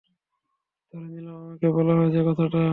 ধরে 0.93 1.07
নিলাম, 1.07 1.35
আমাকে 1.41 1.67
বলা 1.77 1.93
হয়েছে 1.95 2.19
কথাটা! 2.29 2.61